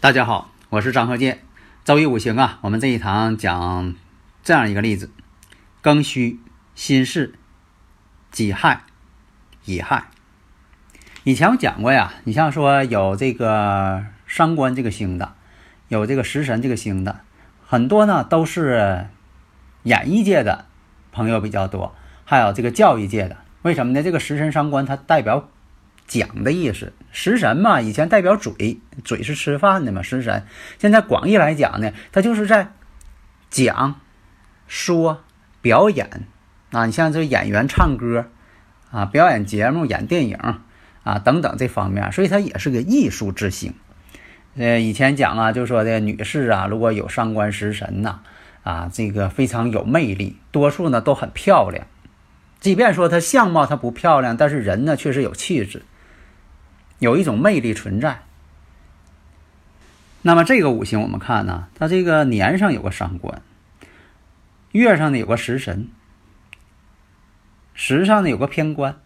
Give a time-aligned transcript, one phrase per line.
[0.00, 1.40] 大家好，我是张鹤剑。
[1.84, 3.96] 周易五行啊，我们这一堂讲
[4.44, 5.10] 这样一个例子：
[5.82, 6.38] 庚戌、
[6.76, 7.34] 辛巳、
[8.30, 8.82] 己亥、
[9.64, 10.04] 乙亥。
[11.24, 15.34] 以前我讲过呀，你像说有这个伤官这个星的，
[15.88, 17.22] 有这个食神这个星的，
[17.66, 19.08] 很多呢都是
[19.82, 20.66] 演艺界的
[21.10, 21.92] 朋友比较多，
[22.24, 23.38] 还有这个教育界的。
[23.62, 24.04] 为什么呢？
[24.04, 25.48] 这个食神伤官它代表
[26.08, 30.44] 讲的意思，食神嘛，以前代表嘴，嘴是吃饭的嘛，食神。
[30.78, 32.72] 现在广义来讲呢，它就是在
[33.50, 34.00] 讲、
[34.66, 35.22] 说、
[35.60, 36.26] 表演
[36.72, 36.86] 啊。
[36.86, 38.24] 你像这演员唱歌
[38.90, 40.38] 啊，表演节目、演电影
[41.04, 43.74] 啊等等这方面，所以它也是个艺术之星。
[44.56, 48.20] 呃，以前讲啊，就说的女士啊，如果有上官食神呐，
[48.62, 51.86] 啊，这个非常有魅力，多数呢都很漂亮。
[52.60, 55.82] 即便说她相貌她不漂亮，但是人呢确实有气质。
[56.98, 58.22] 有一种魅力存在。
[60.22, 63.40] 那么这个五行我们看呢，它这个年上有个伤官，
[64.72, 65.88] 月上呢有个食神，
[67.72, 68.96] 时上呢有个偏官，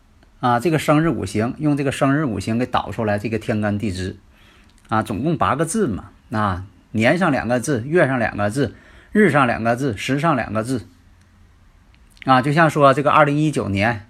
[0.40, 4.16] 啊，这个生日五行用这个生日五行给导出来，这个天干地支，
[4.88, 8.74] 啊，总共八个字嘛，啊，年上两个字，月上两个字，
[9.12, 10.88] 日上两个字，时上两个字，
[12.24, 14.08] 啊，就像说这个二零一九年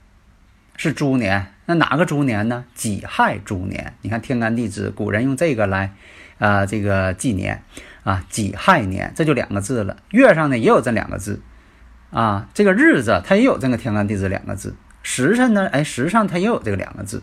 [0.76, 1.51] 是猪年。
[1.66, 2.64] 那哪个猪年呢？
[2.74, 3.94] 己亥猪年。
[4.02, 5.92] 你看天干地支，古人用这个来，
[6.38, 7.62] 啊，这个纪年，
[8.02, 9.96] 啊，己亥年，这就两个字了。
[10.10, 11.40] 月上呢也有这两个字，
[12.10, 14.74] 啊，这个日子它也有这个天干地支两个字。
[15.04, 17.22] 时辰呢，哎，时上它也有这个两个字。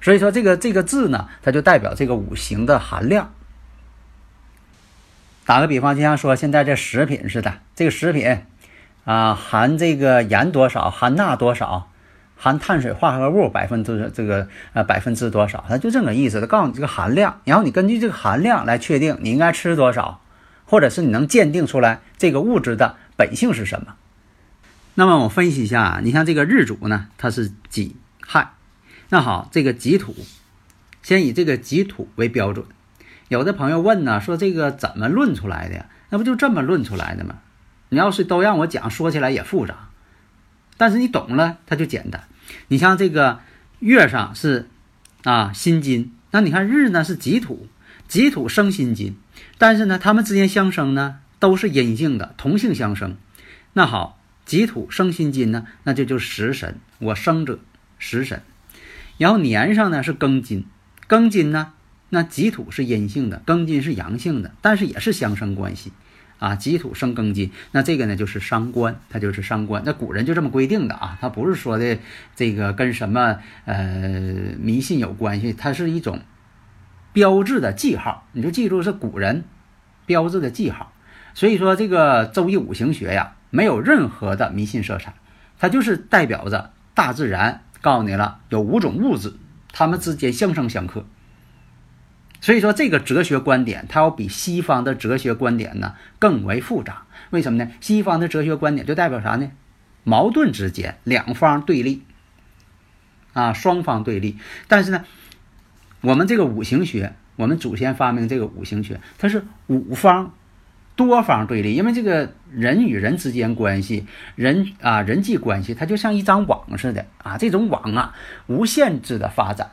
[0.00, 3.32] 所以说这个这个字呢，它就代表这个五行的含量。
[5.46, 8.38] 打个比方，就像说现在这食品似的，这个食品，
[9.04, 11.88] 啊，含这个盐多少，含钠多少。
[12.42, 15.62] 含碳水化合物百分之这个呃百分之多少？
[15.68, 20.22] 它就这个意思，它告诉你这个含量，然后你根据这个含量来确定你应该吃多少，
[20.64, 23.94] 或者是你能鉴定出来这个物质的本性是什么。
[24.94, 27.96] 那么我分析一下，你像这个日主呢，它是己
[28.26, 28.54] 亥，
[29.10, 30.16] 那好，这个己土，
[31.02, 32.64] 先以这个己土为标准。
[33.28, 35.86] 有的朋友问呢，说这个怎么论出来的呀？
[36.08, 37.34] 那不就这么论出来的吗？
[37.90, 39.89] 你要是都让我讲，说起来也复杂，
[40.80, 42.24] 但是你懂了，它就简单。
[42.68, 43.40] 你像这个
[43.80, 44.66] 月上是
[45.24, 47.68] 啊辛金，那你看日呢是己土，
[48.08, 49.14] 己土生辛金，
[49.58, 53.18] 但是呢它们之间相生呢都是阴性的，同性相生。
[53.74, 57.58] 那好，己土生辛金呢，那就就食神，我生者
[57.98, 58.42] 食神。
[59.18, 60.64] 然后年上呢是庚金，
[61.06, 61.74] 庚金呢
[62.08, 65.92] 那己土是阴性的，庚金是阳性的，但是也是相生关系。
[66.40, 69.82] 啊，己土生庚金，那这个呢就是伤官，它就是伤官。
[69.86, 71.98] 那古人就这么规定的啊，它不是说的
[72.34, 74.08] 这个跟什么呃
[74.58, 76.20] 迷信有关系，它是一种
[77.12, 78.26] 标志的记号。
[78.32, 79.44] 你就记住是古人
[80.06, 80.92] 标志的记号。
[81.34, 85.14] 所以说这个周易五行学呀，没有任何的迷信色彩，
[85.58, 89.34] 它就是代表着大自然告诉你了，有五种物质，
[89.72, 91.04] 它们之间相生相克。
[92.40, 97.02] 所以说，这个哲学观点，它要比西方的哲学观点呢更为复杂。
[97.30, 97.70] 为什么呢？
[97.80, 99.50] 西方的哲学观点就代表啥呢？
[100.04, 102.02] 矛盾之间，两方对立，
[103.34, 104.38] 啊，双方对立。
[104.66, 105.04] 但是呢，
[106.00, 110.32] 我们这个五行学，我们祖先发明这个五行学，它是五方、
[110.96, 111.74] 多方对立。
[111.74, 118.14] 因为这个人与人之间关系，人啊人际关系，它就像一张网似的啊，这种网啊，
[118.46, 119.70] 无限制的发展。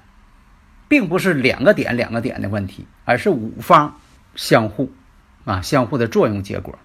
[0.87, 3.99] 并不是两个点两个点的问题，而是五方
[4.35, 4.91] 相互
[5.45, 6.77] 啊相互的作用结果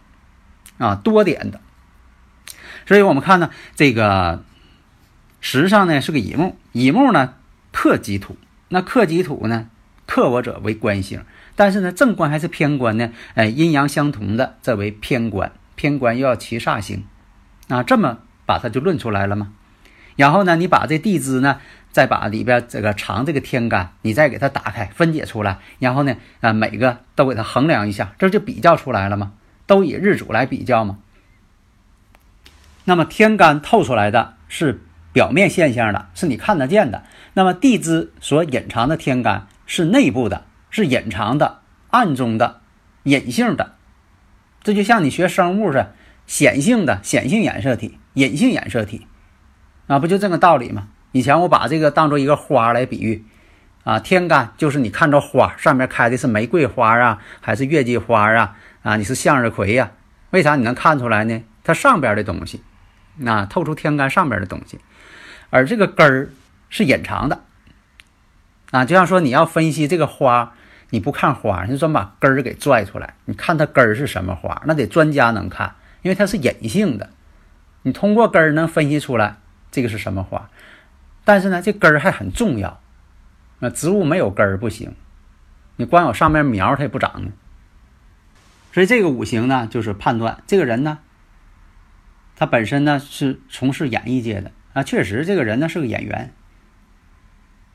[0.78, 1.60] 啊多点的。
[2.86, 4.42] 所以我们看呢，这个
[5.40, 7.34] 时上呢是个乙木，乙木呢
[7.70, 8.36] 克己土，
[8.68, 9.68] 那克己土呢
[10.06, 11.22] 克我者为官星，
[11.54, 13.12] 但是呢正官还是偏官呢？
[13.34, 17.04] 哎，阴阳相同的这为偏官，偏官又要七煞星
[17.68, 19.52] 啊，这么把它就论出来了吗？
[20.16, 21.60] 然后呢，你把这地支呢？
[21.92, 29.34] 再把里边这个长这个天干，你再给它打开分解出来，然后呢，啊，每个都给它衡量一下，这就比较出来了吗？
[29.66, 30.98] 都以日主来比较嘛。
[32.84, 34.80] 那么天干透出来的是
[35.12, 37.04] 表面现象的，是你看得见的。
[37.34, 41.60] 那么地支所隐藏的天干是内部的，是隐藏的、
[41.90, 42.60] 暗中的、
[43.04, 43.74] 隐性的。
[44.62, 45.94] 这就像你学生物似的，
[46.26, 49.06] 显性的显性染色体、隐性染色体，
[49.86, 50.88] 啊，不就这个道理吗？
[51.12, 53.24] 以前我把这个当做一个花来比喻，
[53.84, 58.56] 啊，天干就是你看着花上面开的是玫瑰花啊，还是月季花啊？
[58.82, 59.92] 啊，你是向日葵呀？
[60.30, 61.42] 为啥你能看出来呢？
[61.62, 62.62] 它上边的东西，
[63.18, 64.80] 那透出天干上边的东西，
[65.50, 66.30] 而这个根儿
[66.70, 67.42] 是隐藏的，
[68.70, 70.54] 啊，就像说你要分析这个花，
[70.90, 77.10] 你不看花，你专把根儿给拽出来，你看它根儿是什么花，那得专家能看，因为它是隐性的，
[77.82, 79.36] 你通过根儿能分析出来
[79.70, 80.48] 这个是什么花。
[81.24, 82.80] 但是呢，这根儿还很重要，
[83.60, 84.94] 那植物没有根儿不行，
[85.76, 87.32] 你光有上面苗它也不长呢。
[88.72, 90.98] 所以这个五行呢，就是判断这个人呢，
[92.34, 94.50] 他本身呢是从事演艺界的。
[94.72, 96.32] 啊，确实这个人呢是个演员，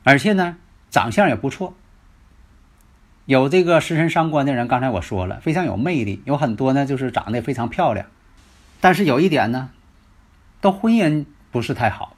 [0.02, 0.56] 而且呢
[0.90, 1.76] 长相也不错，
[3.24, 8.06] 有这个食神伤官的人，刚才我说了，非常有魅力，有很多呢就是长得非常漂亮，
[8.80, 9.70] 但是有一点呢，
[10.60, 12.16] 都婚姻不是太好。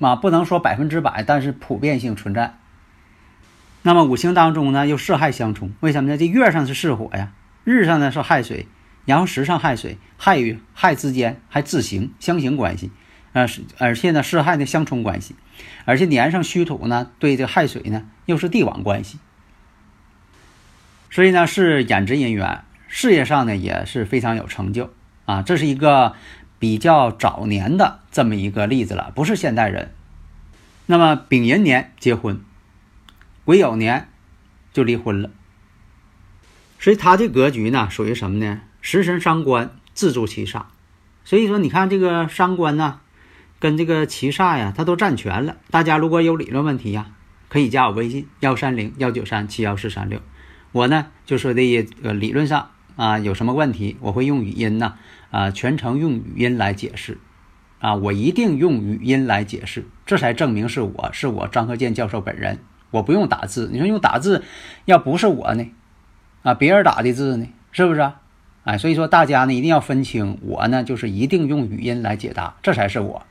[0.00, 2.54] 啊，不能说百分之百，但是普遍性存在。
[3.82, 6.16] 那么五行当中呢，又四害相冲，为什么呢？
[6.16, 7.32] 这月上是巳火呀，
[7.64, 8.66] 日上呢是亥水，
[9.04, 12.90] 然后时上亥水，亥与亥之间还自刑相刑关系，
[13.34, 15.36] 啊是，而且呢四害的相冲关系，
[15.84, 19.18] 而且年上戌土呢对这亥水呢又是地网关系，
[21.10, 24.94] 所以呢是演职人员，事业上呢也是非常有成就
[25.26, 26.14] 啊，这是一个。
[26.64, 29.92] 比较早年的这么一个例子了，不是现代人。
[30.86, 32.40] 那么丙寅年结婚，
[33.44, 34.08] 癸酉年
[34.72, 35.28] 就离婚了。
[36.78, 38.62] 所以他这格局呢，属于什么呢？
[38.80, 40.62] 食神伤官自助其煞。
[41.22, 43.00] 所以说，你看这个伤官呢，
[43.58, 45.58] 跟这个七煞呀，他都占全了。
[45.70, 47.08] 大家如果有理论问题呀，
[47.50, 50.22] 可以加我微信幺三零幺九三七幺四三六。
[50.72, 54.94] 我呢就说的呃理论上啊有什么问题，我会用语音呢。
[55.30, 57.18] 啊，全程用语音来解释，
[57.80, 62.60] 啊，我一定用语音来解释，这才证明是我是我张克健教授本人，
[62.92, 63.68] 我不用打字。
[63.72, 64.44] 你说用打字，
[64.84, 65.66] 要不是我呢，
[66.44, 68.20] 啊，别人打的字呢，是不是啊？
[68.62, 73.26] 哎，所以说大家呢一定要分清，我呢就是一定用语音来解答，这才是我。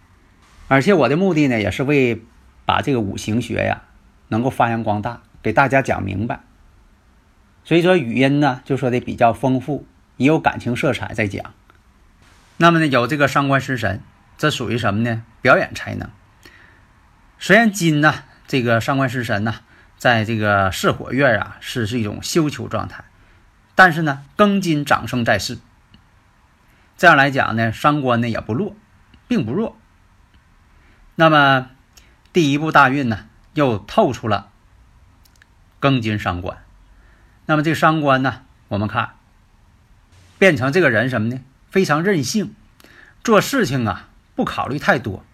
[0.67, 2.21] 而且我的目的呢，也是为
[2.65, 3.83] 把这个五行学呀
[4.27, 6.41] 能够发扬光大，给大家讲明白。
[7.65, 9.85] 所以说语音呢就说的比较丰富，
[10.17, 11.53] 也有感情色彩在讲。
[12.57, 14.01] 那么呢，有这个伤官食神，
[14.37, 15.23] 这属于什么呢？
[15.41, 16.09] 表演才能。
[17.39, 19.55] 虽然金呢，这个伤官食神呢，
[19.97, 23.03] 在这个巳火月啊，是是一种休囚状态，
[23.75, 25.57] 但是呢，庚金长生在世，
[26.97, 28.75] 这样来讲呢，伤官呢也不弱，
[29.27, 29.77] 并不弱。
[31.15, 31.69] 那么
[32.31, 34.51] 第一步大运呢，又透出了
[35.81, 36.62] 庚金伤官。
[37.45, 39.15] 那么这伤官呢，我们看
[40.37, 41.41] 变成这个人什么呢？
[41.69, 42.53] 非常任性，
[43.23, 45.25] 做事情啊不考虑太多，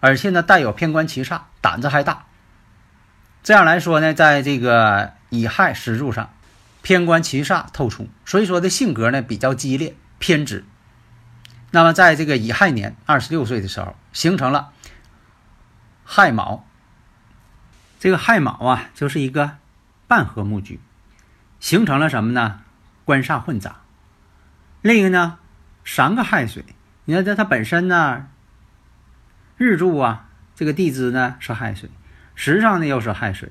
[0.00, 2.26] 而且呢带有偏官七煞，胆子还大。
[3.42, 6.30] 这样来说呢，在这个乙亥时柱上，
[6.82, 10.64] 偏官七煞透出，所以说的性格呢比较激烈偏执。
[11.70, 14.72] 那么在这个乙亥年二十六岁的时候，形成了
[16.04, 16.64] 亥卯。
[18.00, 19.56] 这个亥卯啊，就是一个
[20.06, 20.80] 半合木局，
[21.60, 22.60] 形成了什么呢？
[23.04, 23.76] 官煞混杂。
[24.82, 25.38] 另一个呢？
[25.84, 26.62] 三个亥水，
[27.06, 28.28] 你看这它本身呢，
[29.56, 31.88] 日柱啊，这个地支呢是亥水，
[32.34, 33.50] 时上呢又是亥水，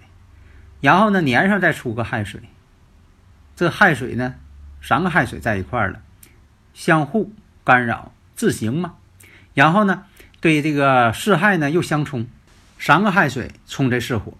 [0.79, 2.41] 然后呢年上再出个亥水，
[3.55, 4.35] 这亥水呢，
[4.83, 6.01] 三个亥水在一块儿了，
[6.75, 7.33] 相互
[7.63, 8.93] 干扰自行嘛，
[9.55, 10.05] 然后呢
[10.39, 12.27] 对这个四亥呢又相冲，
[12.77, 14.37] 三个亥水冲这巳火，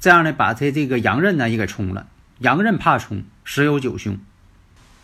[0.00, 4.18] 这样呢把这这个阳刃呢也给冲了，阳刃怕冲，十有九凶。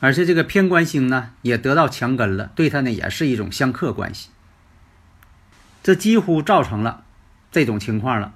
[0.01, 4.31] 而且这个偏官星呢，也得到强根了，对他呢也是一种相克关系。
[5.83, 7.05] 这几乎造成了
[7.53, 8.35] 这种情况了，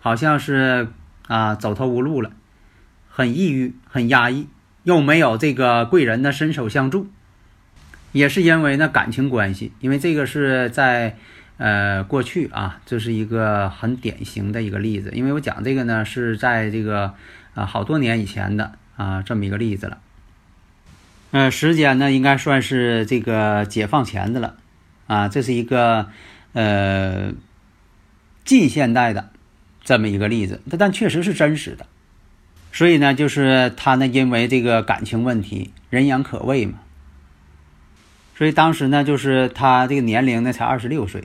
[0.00, 0.88] 好像是
[1.28, 2.32] 啊走投无路了，
[3.08, 4.48] 很抑郁、很压抑，
[4.82, 7.08] 又没有这个贵人的伸手相助，
[8.10, 9.72] 也是因为呢感情关系。
[9.80, 11.16] 因为这个是在
[11.58, 15.10] 呃过去啊，这是一个很典型的一个例子。
[15.12, 17.14] 因为我讲这个呢是在这个
[17.56, 19.98] 啊好多年以前的啊这么一个例子了。
[21.32, 24.54] 呃，时间呢，应该算是这个解放前的了，
[25.08, 26.08] 啊，这是一个
[26.52, 27.32] 呃
[28.44, 29.30] 近现代的
[29.82, 31.86] 这么一个例子，但但确实是真实的。
[32.72, 36.78] 所以呢，就是他呢，因为这个感情问题，人言可畏嘛。
[38.36, 41.24] 所以当时呢，就是他这个年龄呢才二十六岁。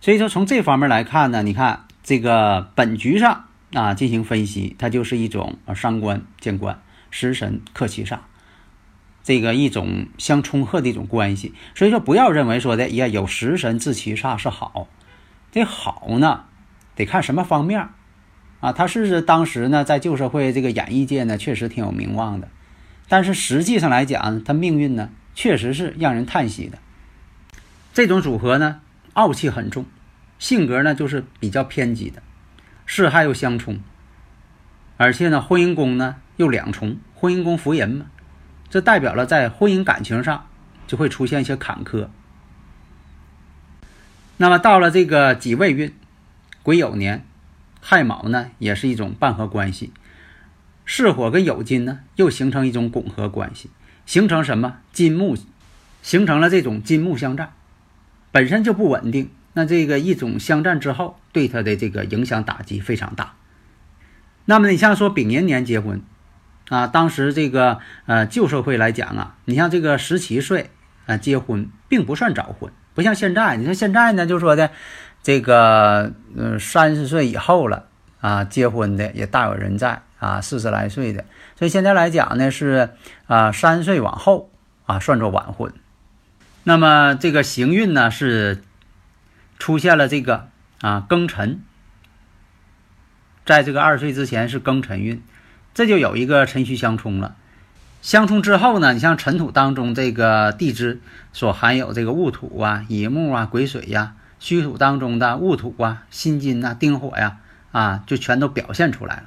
[0.00, 8.18] 所以说从这方面来看呢，你看这个本局上啊进行分析，它就是一种啊伤官见官，食神克其煞，
[9.22, 11.54] 这个一种相冲克的一种关系。
[11.74, 14.88] 所以说不要认为说的呀有食神制其煞是好，
[15.52, 16.44] 这好呢
[16.94, 17.88] 得看什么方面
[18.60, 18.72] 啊。
[18.72, 22.48] 他是当时呢在旧社会这个演艺界呢确实挺有名望的，
[23.08, 25.10] 但是实际上来讲，他命运呢。
[25.32, 26.78] 确实是让人叹息的。
[27.94, 28.80] 这种组合呢，
[29.14, 29.86] 傲气很重，
[30.40, 32.20] 性格呢就是比较偏激的，
[32.92, 33.78] 四害又相冲，
[34.96, 38.06] 而且呢，婚姻宫呢又两重，婚姻宫福人嘛，
[38.68, 40.48] 这代表了在婚姻感情上
[40.88, 42.08] 就会出现一些坎坷。
[44.38, 45.94] 那么到了这个己未运，
[46.64, 47.24] 癸酉年，
[47.80, 49.92] 亥卯呢也是一种半合关系，
[50.84, 53.70] 巳火跟酉金呢又形成一种拱合关系。
[54.04, 55.36] 形成什么金木，
[56.02, 57.52] 形成了这种金木相战，
[58.32, 59.30] 本身就不稳定。
[59.52, 63.34] 那这个一种相战之后，对他的这个影响打击非常大。
[64.44, 66.02] 那么你像说丙寅年结婚，
[66.68, 70.70] 啊，当时这个呃旧社会来讲啊，你像这个十七岁
[71.06, 73.56] 啊结婚，并不算早婚，不像现在。
[73.56, 74.70] 你说现在呢，就说的
[75.22, 77.86] 这个嗯三十岁以后了
[78.20, 81.24] 啊结婚的也大有人在啊，四十来岁的。
[81.56, 82.90] 所以现在来讲呢，是
[83.26, 84.50] 啊，三十岁往后
[84.86, 85.72] 啊，算作晚婚。
[86.64, 88.62] 那么这个行运呢，是
[89.60, 90.48] 出现了这个
[90.80, 91.60] 啊庚辰，
[93.46, 95.22] 在这个二十岁之前是庚辰运，
[95.74, 97.36] 这就有一个辰戌相冲了。
[98.00, 101.02] 相冲之后呢，你像尘土当中这个地支
[101.34, 107.36] 所含有这个戊土啊、乙木啊、癸水呀，戌土当中的戊土啊、辛金呐、丁火呀，
[107.70, 109.24] 啊，就全都表现出来了。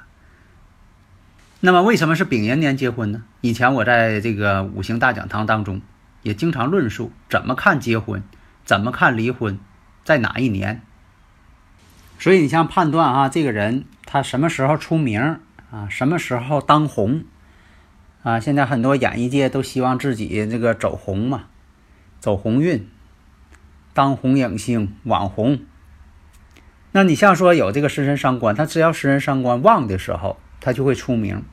[1.60, 3.24] 那么为什么是丙寅年结婚呢？
[3.42, 5.80] 以前我在这个五行大讲堂当中
[6.24, 8.24] 也经常论述怎么看结婚，
[8.66, 9.60] 怎么看离婚，
[10.04, 10.82] 在哪一年。
[12.20, 15.40] 所以你像判断啊，这个人他什么时候出名
[15.72, 17.24] 啊，什么时候当红
[18.22, 18.40] 啊？
[18.40, 21.46] 现在很多演艺界都希望自己这个走红嘛，
[22.20, 22.88] 走红运，
[23.94, 25.60] 当红影星、网红。
[26.92, 31.44] 那你像说有这个食神伤官，他只要食神伤官旺的时候，他就会出名。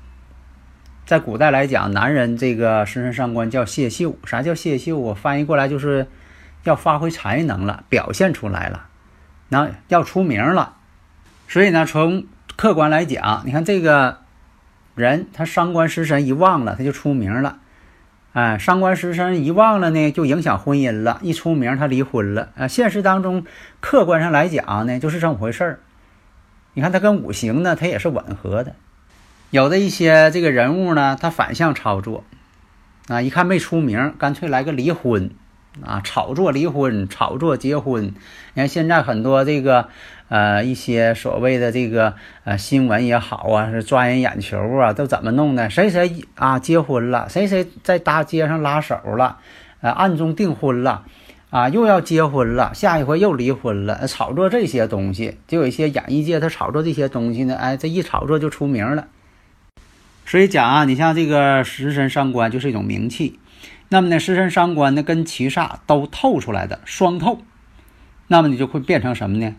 [1.06, 4.16] 在古代来讲，男人这个身身上官叫谢秀。
[4.24, 5.14] 啥叫谢秀啊？
[5.14, 6.06] 翻译过来就是
[6.64, 8.86] 要发挥才能了，表现出来了，
[9.48, 10.76] 那要出名了。
[11.48, 12.26] 所以呢，从
[12.56, 14.18] 客观来讲，你看这个
[14.94, 17.58] 人，他伤官食神一旺了，他就出名了。
[18.32, 21.18] 哎，伤官食神一旺了呢，就影响婚姻了。
[21.22, 22.50] 一出名，他离婚了。
[22.56, 23.44] 啊，现实当中，
[23.80, 25.80] 客观上来讲呢，就是这么回事儿。
[26.74, 28.76] 你看他跟五行呢，他也是吻合的。
[29.50, 32.22] 有的一些这个人物呢，他反向操作，
[33.08, 35.32] 啊，一看没出名，干脆来个离婚，
[35.84, 38.06] 啊，炒作离婚，炒作结婚。
[38.06, 38.12] 你
[38.56, 39.88] 看现在很多这个
[40.28, 45.70] 呃一些所谓的这个呃新闻也好啊，是抓人眼球啊，都怎么弄的？
[45.70, 49.38] 谁谁啊结婚了，谁谁在大街上拉手了，
[49.80, 51.04] 呃暗中订婚了，
[51.50, 59.06] 啊又要结婚了，下一回又离婚了，炒作这些东西，就有一些演艺界他炒作这些东西呢，哎，这一炒作就出名了。
[60.26, 63.40] 所以讲啊，你像这个食神上官就是一种名气，
[63.88, 67.42] 那么呢，食神伤官呢跟七煞都透出来的双透，
[68.28, 69.56] 那么你就会变成什么呢？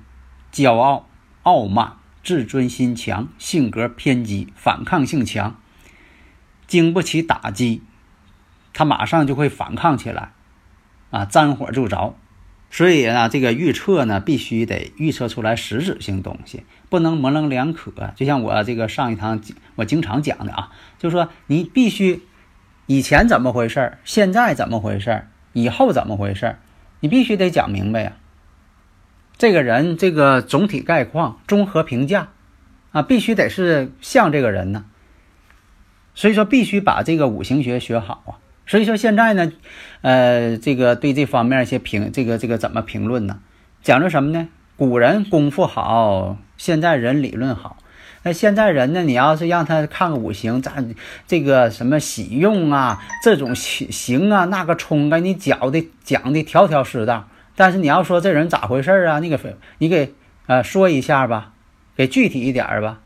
[0.51, 1.07] 骄傲、
[1.43, 1.93] 傲慢、
[2.23, 5.59] 自尊心强、性格偏激、反抗性强，
[6.67, 7.81] 经不起打击，
[8.73, 10.31] 他马上就会反抗起来，
[11.09, 12.15] 啊，沾火就着。
[12.69, 17.91] 所以呢，这个预测呢，必须得预测出来实质性东西，不能模棱两可。
[18.15, 19.41] 就像我这个上一堂
[19.75, 22.21] 我经常讲的啊，就是说你必须
[22.91, 26.59] 以前怎么回事儿现在怎么回事儿以后怎么回事儿
[26.99, 28.17] 你必须得讲明白呀。
[29.37, 32.27] 这个人这个总体概况、综合评价
[32.91, 34.83] 啊，必须得是像这个人呢。
[36.13, 38.31] 所以说，必须把这个五行学学好啊。
[38.67, 39.53] 所以说现在呢，
[40.01, 43.39] 呃，这个对这方面一些评，这个这个怎么评论呢？
[43.81, 44.49] 讲究什么呢？
[44.75, 47.77] 古人功夫好，现在人理论好。
[48.23, 50.93] 那现在人呢，你要是让他看个五行，咱
[51.27, 57.27] 这个什么喜用啊，这种行啊，那个冲给你讲的讲的条条是道。
[57.55, 59.19] 但是你要说这人咋回事啊？
[59.19, 59.37] 你给
[59.79, 60.13] 你给
[60.45, 61.53] 呃说一下吧，
[61.95, 62.99] 给具体一点吧，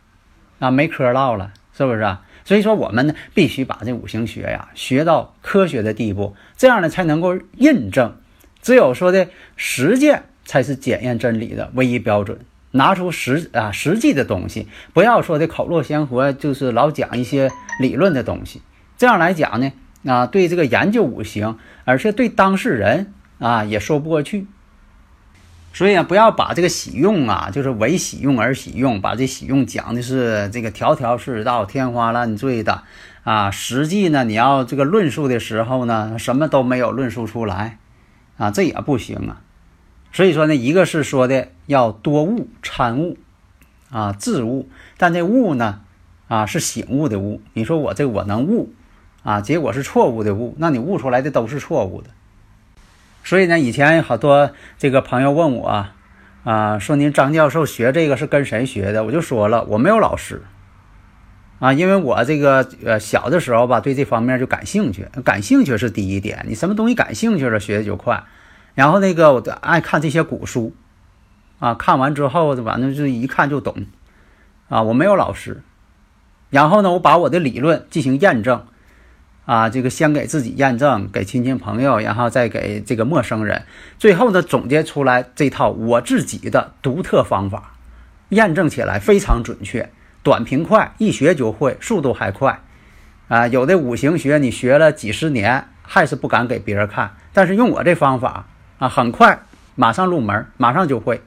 [0.60, 2.22] 啊，没嗑唠了，是不是啊？
[2.44, 8.18] 所以说，我们呢必须把这五行学呀学到科学的地步，这样呢才能够印证。
[8.62, 12.40] 只有说的实践才是检验真理的唯一标准。
[12.76, 18.62] 拿出实啊实际的东西，不要说的口若悬河，就是老讲一些理论的东西。
[18.98, 19.72] 这样来讲呢，
[20.06, 24.48] 啊，对这个研究五行，而且对当事人啊也说不过去。
[25.74, 32.84] 所以啊，不要把这个喜用啊，就是为喜用而喜用，把这喜用讲的是这个条条是道、天花乱坠的
[33.24, 33.52] 啊。
[33.52, 37.78] 实际呢，你要这个论述的时候呢，什么都没有论述出来
[38.38, 39.42] 啊，这也不行啊。
[40.16, 43.18] 所以说呢，一个是说的要多悟、参悟
[43.90, 45.82] 啊、自悟，但这悟呢
[46.30, 47.42] 啊是醒悟的悟。
[47.52, 48.72] 你说我这我能悟
[49.24, 52.12] 啊，结果是错误的悟，那你悟出来的都是错误的。
[53.26, 55.88] 所以呢，以前好多这个朋友问我，
[56.46, 59.04] 啊，说您张教授学这个是跟谁学的？
[59.04, 60.44] 我就说了，我没有老师，
[61.60, 68.24] 啊，因为我这个呃小的时候吧，对这方面就感兴趣，感兴趣是第一点，你什么东西感兴趣了，学的就快。
[68.76, 70.76] 然后那个我爱看这些古书，
[71.58, 73.88] 啊，看完之后反正就一看就懂，
[74.70, 75.64] 啊，我没有老师。
[76.52, 78.64] 然后呢，我把我的理论进行验证。
[79.46, 83.62] 啊，这个先给自己验证，给亲戚朋友，然后再给这个陌生人，
[84.00, 87.76] 最后呢总结出来这套我自己的独特方法，
[88.30, 89.92] 验证起来非常准确，
[90.24, 92.60] 短平快，一学就会，速度还快。
[93.28, 99.44] 啊，有的五行学你学了几十年还是不敢给别人看，但是用我这方法啊，很快
[99.76, 101.22] 马上入门，马上就会。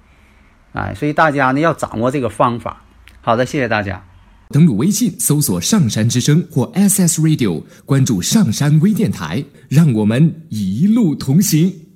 [0.73, 2.83] 哎，所以大家呢要掌握这个方法。
[3.21, 4.05] 好的，谢谢大家。
[4.51, 11.88] 登录微信，搜索“上山之声”或 SS Radio，关注上山微电台，让我们一路同行。